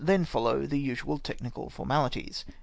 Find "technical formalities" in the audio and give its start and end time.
1.19-2.43